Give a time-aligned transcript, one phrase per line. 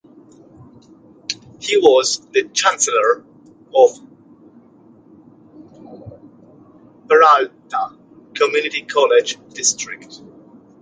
[1.59, 3.23] He was the Chancellor
[3.75, 3.99] of
[7.07, 7.99] Peralta
[8.33, 10.21] Community College District.